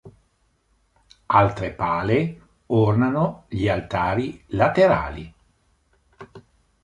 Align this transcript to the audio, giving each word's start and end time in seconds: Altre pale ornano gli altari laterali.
Altre 1.27 1.69
pale 1.73 2.41
ornano 2.65 3.45
gli 3.49 3.67
altari 3.69 4.41
laterali. 4.47 5.31